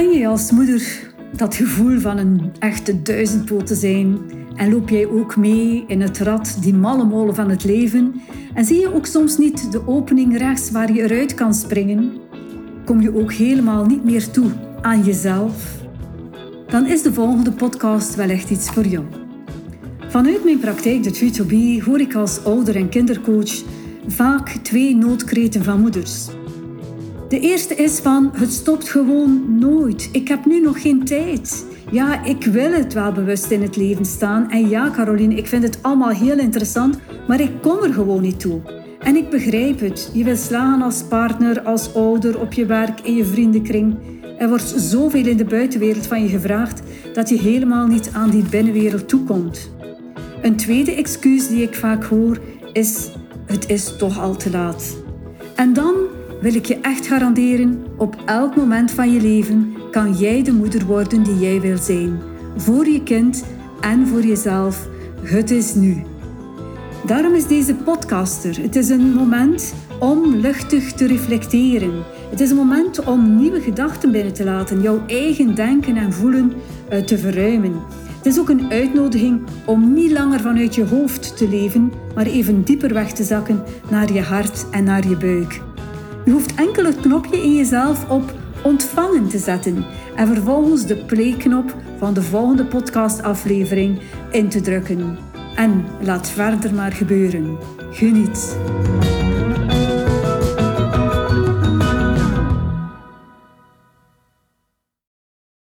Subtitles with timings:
[0.00, 4.18] jij als moeder dat gevoel van een echte duizendpoot te zijn?
[4.54, 8.14] En loop jij ook mee in het rad, die malle molen van het leven?
[8.54, 12.12] En zie je ook soms niet de opening rechts waar je eruit kan springen?
[12.84, 14.50] Kom je ook helemaal niet meer toe
[14.80, 15.80] aan jezelf?
[16.66, 19.04] Dan is de volgende podcast wel echt iets voor jou.
[20.08, 23.62] Vanuit mijn praktijk, de to Be, hoor ik als ouder- en kindercoach
[24.06, 26.28] vaak twee noodkreten van moeders.
[27.32, 30.08] De eerste is van het stopt gewoon nooit.
[30.12, 31.66] Ik heb nu nog geen tijd.
[31.90, 34.50] Ja, ik wil het wel bewust in het leven staan.
[34.50, 38.40] En ja, Caroline, ik vind het allemaal heel interessant, maar ik kom er gewoon niet
[38.40, 38.60] toe.
[38.98, 40.10] En ik begrijp het.
[40.14, 43.96] Je wil slagen als partner, als ouder, op je werk, in je vriendenkring.
[44.38, 48.44] Er wordt zoveel in de buitenwereld van je gevraagd dat je helemaal niet aan die
[48.50, 49.70] binnenwereld toekomt.
[50.42, 52.38] Een tweede excuus die ik vaak hoor
[52.72, 53.10] is:
[53.46, 54.96] het is toch al te laat.
[55.54, 55.94] En dan
[56.42, 60.86] wil ik je echt garanderen, op elk moment van je leven kan jij de moeder
[60.86, 62.20] worden die jij wil zijn.
[62.56, 63.44] Voor je kind
[63.80, 64.88] en voor jezelf.
[65.22, 66.02] Het is nu.
[67.06, 68.62] Daarom is deze podcaster.
[68.62, 72.02] Het is een moment om luchtig te reflecteren.
[72.30, 76.52] Het is een moment om nieuwe gedachten binnen te laten, jouw eigen denken en voelen
[76.88, 77.72] eh, te verruimen.
[78.16, 82.62] Het is ook een uitnodiging om niet langer vanuit je hoofd te leven, maar even
[82.62, 85.71] dieper weg te zakken naar je hart en naar je buik.
[86.24, 89.84] Je hoeft enkel het knopje in jezelf op ontvangen te zetten
[90.14, 94.00] en vervolgens de play-knop van de volgende podcastaflevering
[94.30, 95.18] in te drukken.
[95.56, 97.58] En laat verder maar gebeuren.
[97.90, 98.56] Geniet.